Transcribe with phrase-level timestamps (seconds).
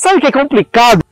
[0.00, 1.04] sabe o que é complicado?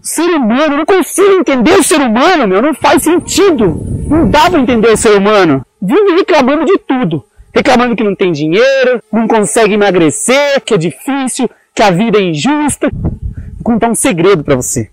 [0.00, 3.84] Ser humano, eu não consigo entender o ser humano, meu, não faz sentido.
[4.08, 5.66] Não dá pra entender o ser humano.
[5.80, 7.24] Vive reclamando de tudo.
[7.52, 12.22] Reclamando que não tem dinheiro, não consegue emagrecer, que é difícil, que a vida é
[12.22, 12.88] injusta.
[12.92, 14.88] Vou contar um segredo para você.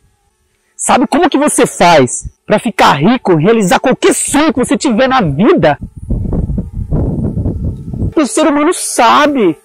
[0.76, 5.22] Sabe como que você faz para ficar rico, realizar qualquer sonho que você tiver na
[5.22, 5.78] vida?
[8.16, 9.56] O ser humano sabe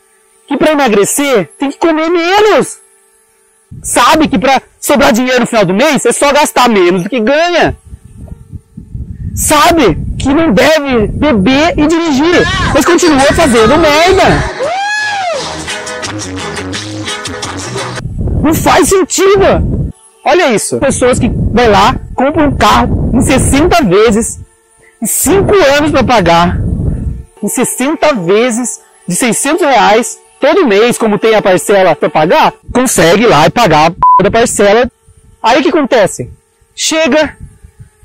[0.46, 2.83] que para emagrecer tem que comer menos.
[3.82, 7.20] Sabe que para sobrar dinheiro no final do mês é só gastar menos do que
[7.20, 7.76] ganha.
[9.34, 14.24] Sabe que não deve beber e dirigir, mas continua fazendo merda.
[18.42, 19.92] Não faz sentido.
[20.24, 20.78] Olha isso.
[20.78, 24.40] Pessoas que vai lá, compram um carro em 60 vezes,
[25.02, 26.58] em 5 anos para pagar,
[27.42, 33.26] em 60 vezes de 600 reais todo mês, como tem a parcela para pagar, consegue
[33.26, 34.92] lá e pagar a da parcela.
[35.42, 36.30] Aí o que acontece?
[36.74, 37.34] Chega,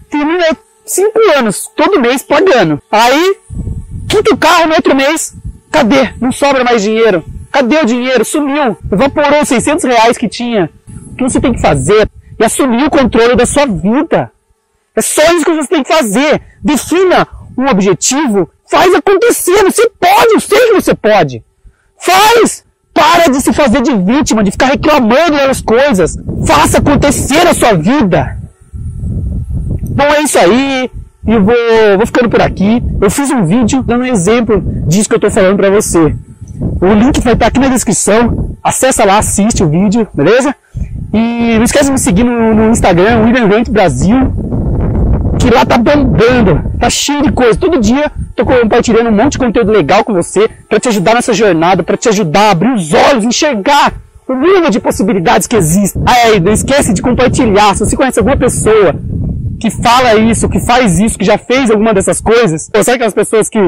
[0.09, 0.45] termina
[0.85, 2.81] 5 anos, todo mês pagando.
[2.89, 3.35] Aí,
[4.07, 5.35] quinto carro no outro mês,
[5.69, 6.13] cadê?
[6.21, 7.25] Não sobra mais dinheiro.
[7.51, 8.23] Cadê o dinheiro?
[8.23, 8.77] Sumiu.
[8.89, 10.69] Evaporou os 600 reais que tinha.
[11.11, 14.31] O que você tem que fazer é assumir o controle da sua vida.
[14.95, 16.41] É só isso que você tem que fazer.
[16.63, 19.61] Defina um objetivo, faz acontecer.
[19.65, 21.43] Você pode, eu sei que você pode.
[21.99, 22.63] Faz!
[22.93, 26.17] Para de se fazer de vítima, de ficar reclamando das coisas.
[26.45, 28.37] Faça acontecer a sua vida.
[29.89, 30.89] Bom, é isso aí.
[31.25, 31.55] E vou,
[31.97, 32.81] vou ficando por aqui.
[32.99, 36.15] Eu fiz um vídeo dando um exemplo disso que eu estou falando para você.
[36.81, 38.55] O link vai estar aqui na descrição.
[38.63, 40.55] Acessa lá, assiste o vídeo, beleza?
[41.13, 44.33] E não esqueça de me seguir no, no Instagram, William Brasil,
[45.39, 47.57] que lá tá bombando, tá cheio de coisa.
[47.57, 51.33] Todo dia tô compartilhando um monte de conteúdo legal com você para te ajudar nessa
[51.33, 53.93] jornada, para te ajudar a abrir os olhos, enxergar
[54.27, 56.01] o nível de possibilidades que existem.
[56.07, 57.75] Aí, não esquece de compartilhar.
[57.75, 58.95] Se você conhece alguma pessoa
[59.59, 63.13] que fala isso, que faz isso, que já fez alguma dessas coisas, ou sabe aquelas
[63.13, 63.59] pessoas que,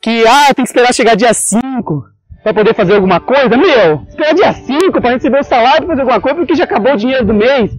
[0.00, 2.04] que, ah, tem que esperar chegar dia 5
[2.42, 3.48] para poder fazer alguma coisa?
[3.48, 6.94] Meu, esperar dia 5 para receber o salário para fazer alguma coisa porque já acabou
[6.94, 7.72] o dinheiro do mês.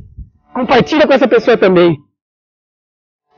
[0.54, 1.98] Compartilha com essa pessoa também.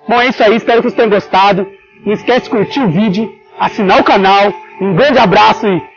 [0.09, 1.65] Bom, é isso aí, espero que vocês tenham gostado.
[2.05, 4.53] Não esquece de curtir o vídeo, assinar o canal.
[4.79, 5.90] Um grande abraço e